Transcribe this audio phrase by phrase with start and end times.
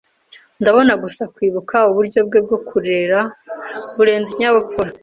[0.61, 3.19] Ndabona gusa kwibuka uburyo bwe bwo kurera
[3.95, 4.91] burenze ikinyabupfura